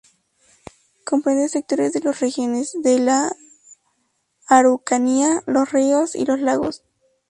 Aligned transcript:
Comprende 1.05 1.47
sectores 1.47 1.93
de 1.93 1.99
las 1.99 2.21
regiones 2.21 2.75
de: 2.81 2.97
la 2.97 3.35
Araucanía, 4.47 5.43
Los 5.45 5.71
Ríos, 5.71 6.15
y 6.15 6.25
Los 6.25 6.39
Lagos. 6.39 6.83